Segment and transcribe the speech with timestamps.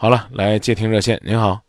[0.00, 1.20] 好了，来接听热线。
[1.24, 1.60] 您好，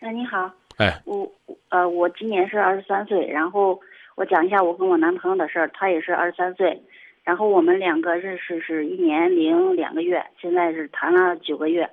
[0.00, 1.30] 哎，你好，哎，我
[1.68, 3.78] 呃，我今年是二十三岁，然后
[4.14, 6.82] 我讲一下我跟我男朋友的事儿，他也是二十三岁，
[7.22, 11.90] 然后我们两个认识是一年零两个月，现在是谈了九个月，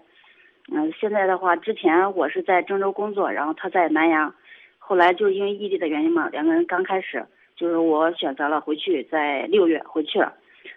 [0.72, 4.34] 嗯，现在的话，之前我是在郑州工作，然后他在南阳，
[4.80, 7.26] 后来就因为异地的原因嘛，两个人刚开始
[7.58, 10.34] 就是我选择了回去，在六月回去了，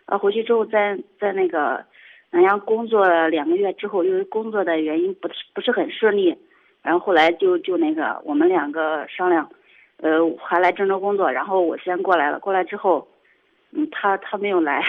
[0.06, 1.84] 呃，回去之后在在那个。
[2.35, 6.37] 南阳工作了两个月之后，因为工作的原因不不是很顺利，
[6.83, 9.48] 然后后来就就那个我们两个商量，
[9.98, 12.41] 呃，还来郑州工作，然后我先过来了。
[12.41, 13.06] 过来之后，
[13.70, 14.83] 嗯，他他没有来，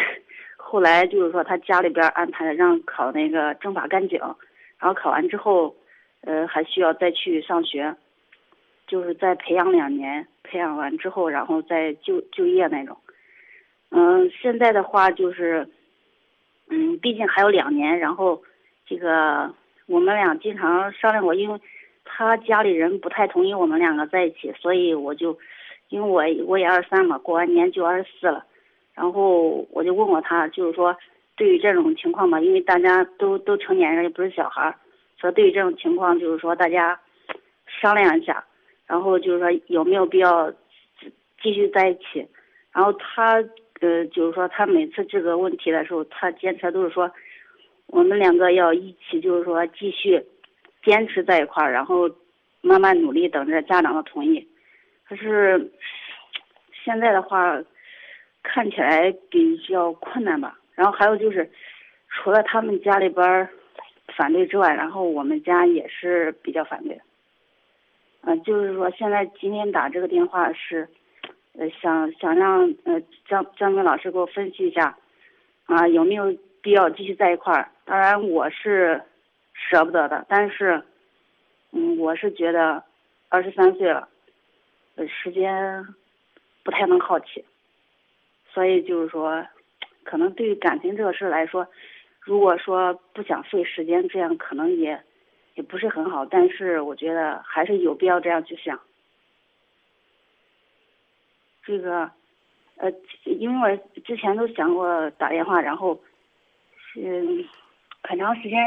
[0.57, 4.19] 后来就是说他家里边安排让考那个政法干警，
[4.79, 5.75] 然后考完之后，
[6.21, 7.95] 呃，还需要再去上学，
[8.87, 12.97] 就是再培养两年，培养完之后，然后再就就业那种。
[13.91, 15.69] 嗯，现在的话就是。
[16.67, 18.41] 嗯，毕竟还有两年，然后，
[18.87, 19.53] 这个
[19.85, 21.59] 我们俩经常商量过，因为
[22.03, 25.37] 他家里人不太同意我们两个在一起，所以我就，
[25.89, 28.43] 因为我我也二十三嘛，过完年就二十四了，
[28.95, 30.97] 然后我就问过他，就是说，
[31.37, 34.75] 对于这种情况嘛，因为大家都都成年人，也不是小孩儿，
[35.21, 36.99] 说对于这种情况，就是说大家
[37.67, 38.43] 商量一下，
[38.87, 40.51] 然后就是说有没有必要
[41.43, 42.27] 继续在一起，
[42.73, 43.43] 然后他。
[43.81, 47.11] 呃，就是说，他每次这个问题的时候，他坚持都是说，
[47.87, 50.23] 我们两个要一起，就是说继续
[50.81, 52.09] 坚持在一块儿，然后
[52.61, 54.47] 慢慢努力，等着家长的同意。
[55.05, 55.71] 可是
[56.83, 57.61] 现在的话，
[58.43, 60.57] 看起来比较困难吧。
[60.73, 61.51] 然后还有就是，
[62.07, 63.49] 除了他们家里边
[64.15, 66.99] 反对之外，然后我们家也是比较反对。
[68.21, 70.87] 嗯，就是说，现在今天打这个电话是。
[71.57, 74.97] 呃，想想让呃张张明老师给我分析一下，
[75.65, 77.69] 啊，有没有必要继续在一块儿？
[77.85, 79.01] 当然我是
[79.53, 80.83] 舍不得的，但是，
[81.71, 82.83] 嗯，我是觉得
[83.29, 84.09] 二十三岁了，
[84.95, 85.85] 呃，时间
[86.63, 87.45] 不太能耗起，
[88.51, 89.45] 所以就是说，
[90.03, 91.65] 可能对于感情这个事来说，
[92.19, 95.01] 如果说不想费时间，这样可能也
[95.53, 96.25] 也不是很好。
[96.25, 98.77] 但是我觉得还是有必要这样去想。
[101.65, 102.09] 这个，
[102.77, 102.91] 呃，
[103.23, 105.99] 因为我之前都想过打电话，然后，
[106.95, 107.43] 嗯，
[108.03, 108.59] 很长时间，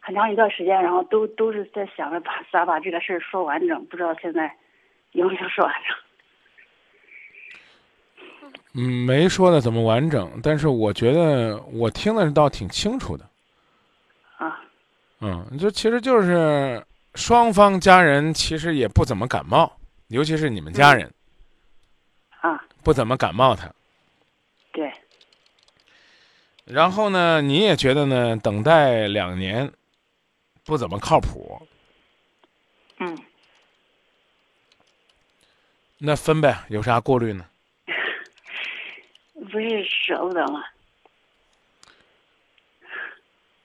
[0.00, 4.50] 很长一段时间，然后都都是在想着把咋把这个事儿说完整，不知道现在
[5.12, 5.96] 有没有说完整。
[8.74, 13.28] 嗯，没说的怎么完整，但是我觉得我听的倒挺清楚的。
[14.36, 14.60] 啊。
[15.20, 16.82] 嗯，就其实就是
[17.14, 19.70] 双方家人其实也不怎么感冒，
[20.08, 21.12] 尤其是你们家人。
[22.88, 23.70] 啊，不怎么感冒，他。
[24.72, 24.90] 对。
[26.64, 28.34] 然后呢，你也觉得呢？
[28.38, 29.70] 等待两年，
[30.64, 31.60] 不怎么靠谱。
[32.96, 33.18] 嗯。
[35.98, 37.44] 那分呗，有啥顾虑呢？
[39.52, 40.64] 不是舍不得吗？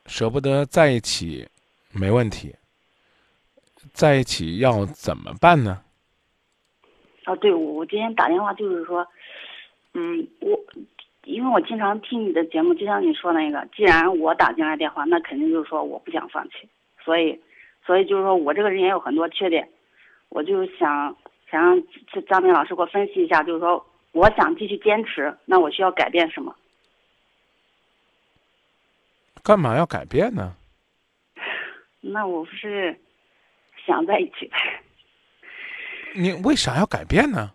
[0.05, 1.47] 舍不得在一起，
[1.91, 2.53] 没问题。
[3.93, 5.82] 在一起要怎么办呢？
[7.25, 9.07] 啊，对，我今天打电话就是说，
[9.93, 10.59] 嗯，我
[11.23, 16.67] 因为我经常听你的节目，就像你说那个，既然我打进来电话，那肯定就是说我不想放弃，
[17.03, 17.39] 所以，
[17.85, 19.69] 所以就是说我这个人也有很多缺点，
[20.29, 21.15] 我就想
[21.49, 21.83] 想让
[22.27, 26.53] 张明老师给我分析一下，就是说我想继续坚持，那我需要改变什么？
[29.41, 30.55] 干嘛要改变呢？
[32.01, 32.97] 那我不是
[33.85, 34.57] 想在一起呗。
[36.15, 37.51] 你为啥要改变呢？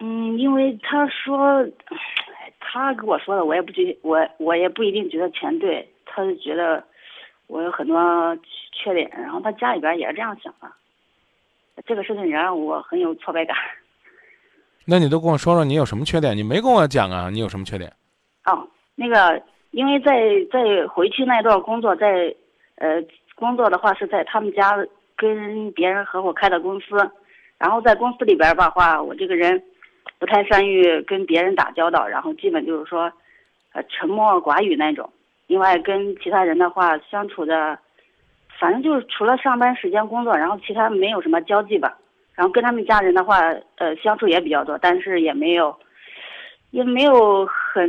[0.00, 1.64] 嗯，因为他说，
[2.58, 5.88] 他跟我说的，我也不觉，我我也不一定觉得全对。
[6.04, 6.82] 他就觉得
[7.46, 8.36] 我有很多
[8.72, 10.70] 缺点，然后他家里边也是这样想的。
[11.86, 13.56] 这个事情也让我很有挫败感。
[14.84, 16.36] 那你都跟我说说你有什么缺点？
[16.36, 17.92] 你没跟我讲啊，你有什么缺点？
[18.44, 19.40] 哦，那个，
[19.70, 22.34] 因为在在回去那段工作，在
[22.74, 23.02] 呃
[23.36, 24.76] 工作的话是在他们家
[25.16, 26.86] 跟别人合伙开的公司。
[27.62, 29.62] 然后在公司里边儿吧话，我这个人
[30.18, 33.02] 不太善于跟别人打交道，然后基本就是说，
[33.72, 35.08] 呃，沉默寡语那种。
[35.46, 37.78] 另外跟其他人的话相处的，
[38.58, 41.96] 反正就是除了上班时间工作，然后其他没有什么交际吧。
[42.34, 43.38] 然后跟他们家人的话，
[43.76, 45.72] 呃，相处也比较多，但是也没有，
[46.72, 47.88] 也没有很，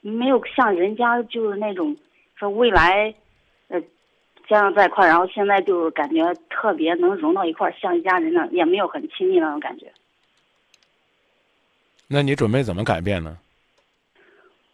[0.00, 1.94] 没有像人家就是那种
[2.36, 3.14] 说未来，
[4.52, 9.90] 这样在一块儿，然后现在就感觉特别能融到一块儿，像一家人呢，也没有很亲密那种感觉。
[12.06, 13.38] 那你准备怎么改变呢？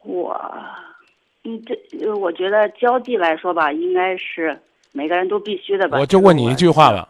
[0.02, 0.36] 我，
[1.44, 4.58] 嗯，这我觉得交际来说吧，应该是，
[4.90, 5.96] 每个人都必须的吧。
[6.00, 7.08] 我就问你一句话吧：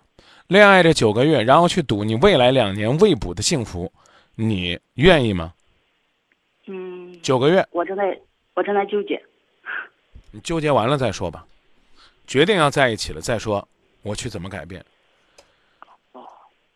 [0.49, 3.91] 恋爱这九个月，然后去赌你未来两年未卜的幸福，
[4.35, 5.55] 你愿意吗？
[6.67, 8.21] 嗯，九个月，我正在
[8.53, 9.19] 我正在纠结。
[10.33, 11.47] 你纠结完了再说吧，
[12.29, 13.67] 决定要在一起了再说，
[14.03, 14.85] 我去怎么改变。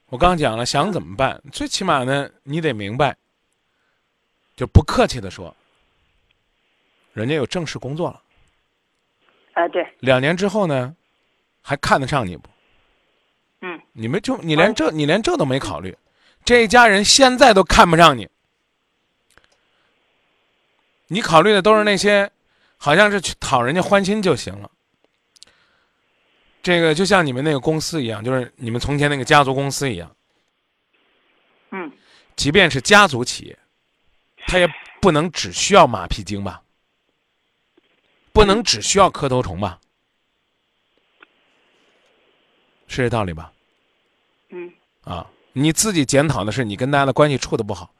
[0.07, 1.41] 我刚讲了，想怎么办？
[1.53, 3.15] 最起码呢，你得明白，
[4.57, 5.55] 就不客气的说，
[7.13, 8.23] 人家有正式工作了。
[9.53, 10.97] 啊，对，两年之后呢，
[11.61, 12.49] 还看得上你不？
[13.61, 15.97] 嗯，你们就你连这你连这都没考虑，
[16.45, 18.27] 这一家人现在都看不上你，
[21.09, 22.31] 你考虑的都是那些，
[22.79, 24.71] 好像是去讨人家欢心就行了。
[26.63, 30.15] 这个就像你们那个公司一样，就是你们从前那个家族公司一样，
[31.71, 31.91] 嗯，
[32.37, 33.59] 即便是家族企业，
[34.47, 34.69] 他也
[35.01, 36.63] 不能只需要马屁精吧，
[38.33, 39.81] 不能只需要磕头虫吧，
[42.87, 43.53] 是这道理吧？
[44.51, 44.73] 嗯，
[45.03, 47.93] 啊，你自己检讨的是你跟大家的关系处的不好，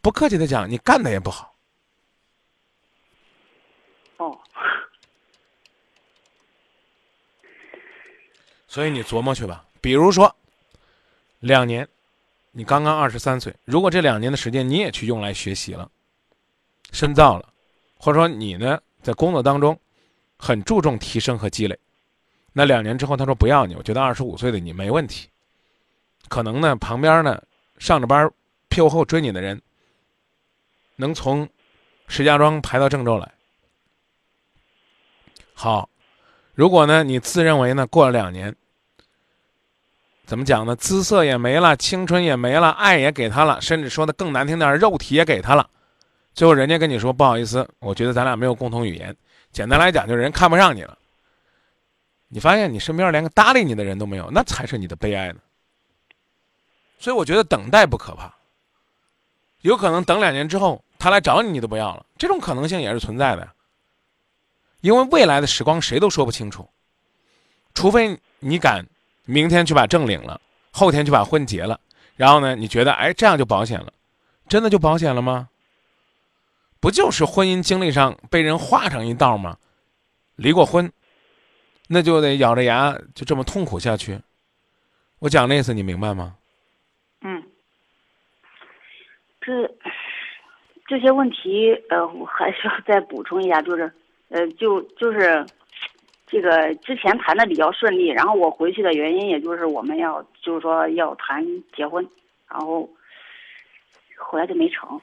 [0.00, 1.54] 不客气的讲，你干的也不好。
[4.16, 4.38] 哦，
[8.70, 9.64] 所以你琢磨去吧。
[9.80, 10.32] 比如说，
[11.40, 11.88] 两年，
[12.52, 15.90] 你刚刚二十三岁，如果这两年的时间你也去用来学习了、
[16.92, 17.52] 深造了，
[17.98, 19.76] 或者说你呢在工作当中
[20.38, 21.76] 很注重提升和积累，
[22.52, 25.28] 那两年之后他说不要你，我觉得二十五岁的你没问题。
[26.28, 27.42] 可能呢旁边呢
[27.78, 28.32] 上着班
[28.68, 29.60] 屁股后追你的人，
[30.94, 31.48] 能从
[32.06, 33.34] 石家庄排到郑州来。
[35.54, 35.90] 好，
[36.54, 38.54] 如果呢，你自认为呢，过了两年，
[40.30, 40.76] 怎么讲呢？
[40.76, 45.68] 姿色也没了，青春也没了，爱也给他了，甚至说的更难听点，肉体也给他了。
[46.34, 49.16] 最后人家跟你说不好意思，我觉得咱俩没有共同语言。
[49.50, 50.96] 简单来讲，就是人看不上你了。
[52.28, 55.40] 你发现你身边连个搭理你的人都没有，那才是你的悲哀呢。
[57.00, 58.32] 所以我觉得等待不可怕，
[59.62, 63.50] 有可能等两年之后他来找你，你都不要了，这种可能性也是存在的。
[64.80, 66.70] 因为未来的时光谁都说不清楚，
[67.74, 68.86] 除非你敢
[69.24, 70.40] 明天去把证领了，
[70.70, 71.80] 后天去把婚结了，
[72.16, 73.92] 然后呢，你觉得哎这样就保险了，
[74.48, 75.48] 真的就保险了吗？
[76.80, 79.58] 不就是婚姻经历上被人划上一道吗？
[80.36, 80.90] 离过婚，
[81.88, 84.18] 那就得咬着牙就这么痛苦下去。
[85.18, 86.34] 我讲的意思你明白吗？
[87.20, 87.42] 嗯，
[89.42, 89.70] 这
[90.88, 93.92] 这些问题呃，我还是要再补充一下，就是
[94.30, 95.44] 呃，就就是
[96.30, 101.44] 这个之前谈的比较顺利，然后我回去的原因，也就是我们要就是说要谈
[101.74, 102.06] 结婚，
[102.48, 102.88] 然后
[104.16, 105.00] 后来就没成。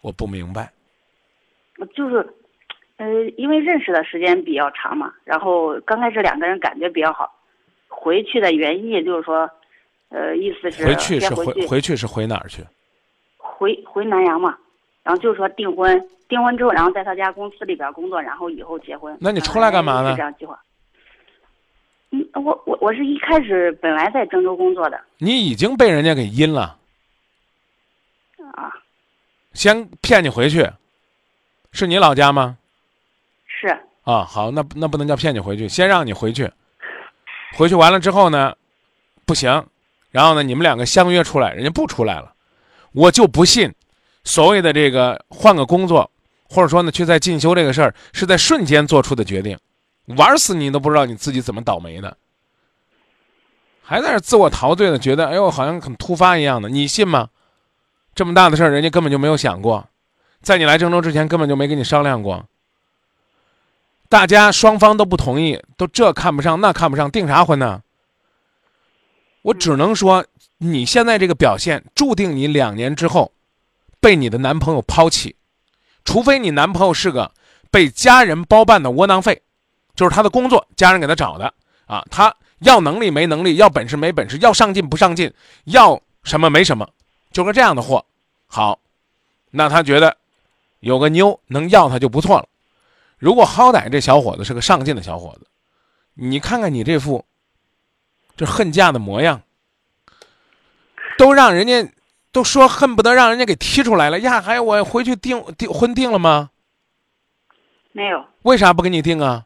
[0.00, 0.70] 我不明白。
[1.94, 2.16] 就是，
[2.96, 7.34] 呃，因为认识的时间比较长嘛，然后刚开始两个人感觉比较好，
[7.88, 9.50] 回去的原因也就是说，
[10.08, 12.62] 呃，意思是回去是回回去是回哪儿去？
[13.36, 14.56] 回回南阳嘛，
[15.04, 19.16] 然后就是说订婚，订婚之后，然后在他家公司里边工作，然后以后结婚。
[19.20, 20.58] 那你出来干嘛呢是这样计划。
[22.10, 25.00] 嗯，我我我是一开始本来在郑州工作的。
[25.18, 26.76] 你已经被人家给阴了，
[28.54, 28.72] 啊，
[29.52, 30.68] 先骗你回去，
[31.70, 32.56] 是你老家吗？
[33.46, 33.68] 是。
[34.04, 36.50] 啊，好，那那不能叫骗你回去，先让你回去，
[37.56, 38.54] 回去完了之后呢，
[39.26, 39.66] 不行，
[40.10, 42.32] 然后呢，你们两个相约出来，人家不出来了，
[42.92, 43.74] 我就不信，
[44.24, 46.10] 所谓的这个换个工作，
[46.48, 49.58] 或者说呢去再进修这个事儿，是在瞬间做出的决定，
[50.16, 52.16] 玩死你都不知道你自己怎么倒霉的，
[53.82, 57.28] 还在那儿自我陶醉的，觉得哎呦好像很突发一样的，你信吗？
[58.14, 59.88] 这么大的事儿，人家根本就没有想过，
[60.40, 62.46] 在你来郑州之前根本就没跟你商量过。
[64.08, 67.82] 大家双方都不同意，都这看不上那看不上，订啥婚呢？
[69.42, 70.24] 我只能说，
[70.58, 73.32] 你现在这个表现，注定你两年之后
[74.04, 75.34] 被你的男朋友抛弃，
[76.04, 77.32] 除非你男朋友是个
[77.70, 79.40] 被家人包办的窝囊废，
[79.96, 81.54] 就是他的工作家人给他找的
[81.86, 85.32] 啊，他要能力没能力，要本事没本事，要上进不上进，
[85.64, 86.86] 要什么没什么，
[87.32, 88.04] 就个这样的货。
[88.44, 88.78] 好，
[89.50, 90.14] 那他觉得
[90.80, 92.46] 有个妞能要他就不错了。
[93.16, 95.46] 如果好歹这小伙子是个上进的小伙子，
[96.12, 97.24] 你看看你这副
[98.36, 99.40] 这恨嫁的模样，
[101.16, 101.90] 都让人家
[102.34, 104.40] 都说恨不得让人家给踢出来了呀！
[104.40, 106.50] 还我回去订订婚订了吗？
[107.92, 108.24] 没有。
[108.42, 109.44] 为啥不给你订啊？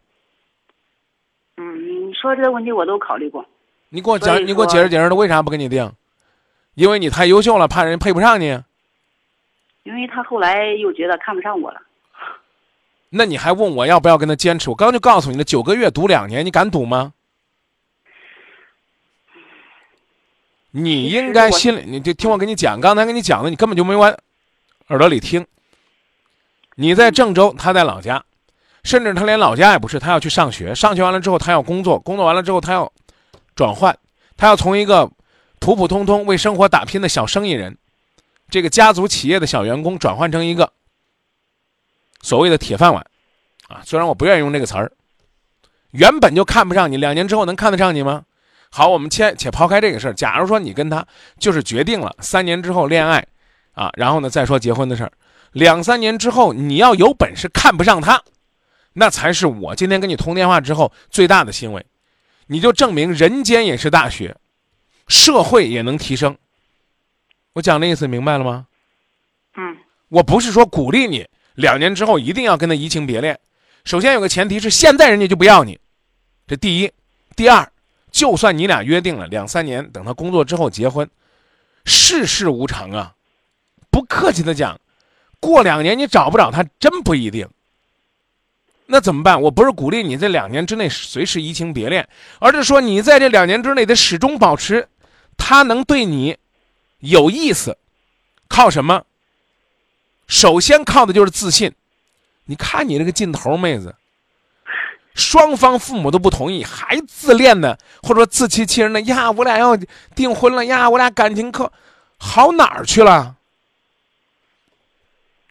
[1.59, 3.45] 嗯，你说这个问题我都考虑过。
[3.90, 5.92] 你给我讲，你给我解释解释，他为啥不给你订？
[6.76, 8.59] 因为你太优秀了，怕人配不上你。
[9.83, 11.83] 因为他后来又觉得看不上我了。
[13.11, 14.71] 那你还问我要不要跟他坚持？
[14.71, 17.12] 我刚刚就告诉你了，九个月赌两年，你敢赌吗？
[20.71, 24.15] 你应该心里，你就听我跟你讲，刚才跟你讲的，你根本就没往
[24.89, 25.47] 耳朵里听。
[26.77, 28.25] 你在郑州，他在老家，
[28.85, 32.93] 甚至他连老家也不是，他要去上学，上学完了之后他要工作，工作完了之后他要
[33.57, 33.99] 转换，
[34.37, 35.11] 他要从一个
[35.59, 37.77] 普普通通为生活打拼的小生意人，
[38.49, 40.73] 这个家族企业的小员工，转换成一个
[42.23, 43.05] 所谓的铁饭碗，
[43.69, 44.93] 啊，虽然我不愿意用这个词儿，
[45.91, 48.25] 原本就看不上你，两年之后能看得上你吗？
[48.71, 50.13] 好，我们且且抛开这个事儿。
[50.13, 51.07] 假如说你跟他
[51.39, 53.27] 就是决定了三年之后恋爱，
[53.73, 55.13] 啊，然后呢再说结婚的事儿，
[55.53, 58.23] 两三年之后你要有本事看不上他，
[58.93, 61.85] 那才是我今天跟你通电话之后最大的欣慰。
[62.49, 64.37] 你就证明人间也是大学，
[65.07, 66.37] 社会也能提升。
[67.55, 68.67] 我讲的意思明白了吗？
[69.57, 69.77] 嗯，
[70.09, 73.39] 我不是说鼓励你两年之后一定要跟他移情别恋，
[73.85, 75.79] 首先有个前提是现在人家就不要你，
[76.47, 76.93] 这第一，
[77.35, 77.71] 第二。
[78.11, 81.09] 就算你俩约定了两三年，等他工作之后结婚，
[81.85, 83.15] 世事无常啊！
[83.91, 84.81] 不客气的讲，
[85.41, 87.49] 过两年你找不着他，真不一定。
[88.87, 89.41] 那怎么办？
[89.43, 94.88] 我不是鼓励你这两年之内随时移情别恋，而是说你在这两年之内得始终保持
[95.37, 96.37] 他能对你
[97.00, 97.77] 有意思。
[98.49, 99.05] 靠什么？
[100.27, 101.75] 首先靠的就是自信。
[102.47, 103.95] 你看你这个劲头，妹子。
[105.29, 109.31] 双方父母都不同意，还自恋呢，或者说自欺欺人的呀！
[109.31, 109.77] 我俩要
[110.17, 110.89] 订婚了呀！
[110.89, 111.71] 我俩感情可
[112.19, 113.37] 好哪儿去了？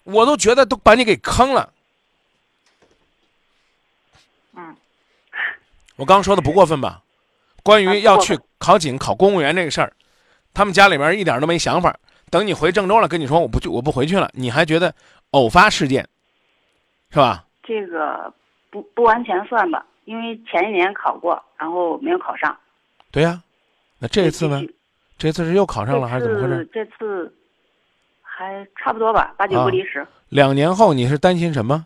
[0.04, 1.72] 我都觉得都把你给坑了。
[4.56, 4.76] 嗯，
[5.98, 7.04] 我刚说的不过分吧？
[7.62, 9.94] 关于要去考警、考公务员这个事儿，
[10.56, 11.96] 他们家里边一点都没想法。
[12.32, 14.96] 等你回郑州了，跟你说我不去，我不回去了，你还觉得
[15.30, 16.10] 偶发事件
[17.12, 17.46] 是吧？
[17.64, 18.34] 这个。
[18.70, 22.58] 不不完全算吧，因为前一年考过，然后没有考上。
[23.12, 23.42] 对呀，
[24.00, 24.62] 那这次呢？
[25.18, 26.70] 这次是又考上了还是怎么回事？
[26.72, 27.34] 这次
[28.22, 30.06] 还差不多吧，八九不离十。
[30.30, 31.86] 两年后你是担心什么？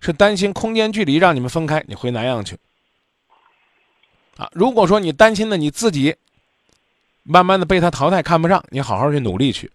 [0.00, 2.56] 是担心空间距离让你们分开，你回南阳去。
[4.36, 6.14] 啊，如果说你担心的你自己，
[7.22, 9.70] 慢慢的被他淘汰看不上，你好好去努力去，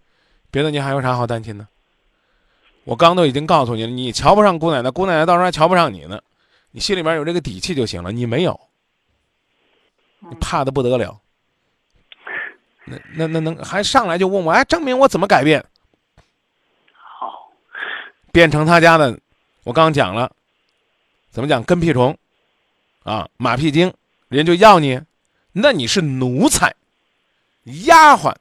[0.52, 1.68] 别的你还有啥好担心的？
[2.84, 6.22] 我刚都已经告诉你了，你瞧不上姑奶奶，姑奶奶到时候还瞧不上你呢。
[6.76, 8.60] 你心里面有这个底气就行了，你没有，
[10.20, 11.22] 你怕的不得了。
[12.86, 15.64] 那那那能还上来就问我，哎，证明我怎么改变？
[16.96, 17.52] 好，
[18.32, 19.20] 变成他家的，
[19.64, 20.32] 我刚讲了，
[21.30, 22.18] 怎么讲跟屁虫，
[23.04, 23.94] 啊，马屁精，
[24.28, 25.00] 人就要你，
[25.52, 26.76] 那你是奴才，
[27.86, 28.34] 丫鬟。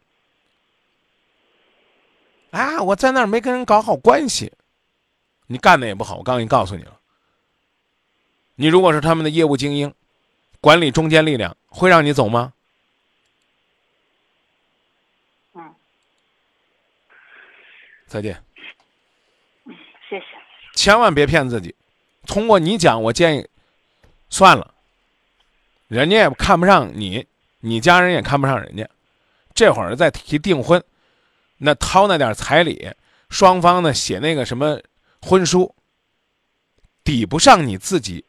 [2.50, 4.50] 啊，我在那儿没跟人搞好关系，
[5.48, 6.98] 你干的也不好，我刚已经告诉你了。
[8.54, 9.92] 你如果是他们的业务精英，
[10.61, 12.52] 管理中坚力量，会让你走吗？
[15.54, 15.75] 嗯。
[18.06, 18.42] 再见。
[19.64, 19.75] 嗯，
[20.09, 20.26] 谢谢。
[20.75, 21.75] 千万别骗自己。
[22.26, 23.49] 通过你讲，我建议
[24.30, 24.75] 算了。
[25.88, 27.26] 人家也看不上你，
[27.61, 28.88] 你家人也看不上人家。
[29.54, 30.82] 这会儿再提订婚，
[31.59, 32.90] 那掏那点彩礼，
[33.28, 34.80] 双方呢写那个什么
[35.21, 35.75] 婚书，
[37.04, 38.25] 抵不上你自己。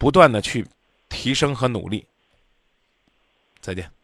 [0.00, 0.66] 不断的去
[1.10, 2.06] 提升和努力。
[3.60, 3.99] 再见。